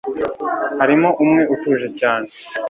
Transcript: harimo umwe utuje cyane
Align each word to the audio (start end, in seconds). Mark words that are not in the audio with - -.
harimo 0.81 1.09
umwe 1.23 1.41
utuje 1.53 1.87
cyane 1.99 2.27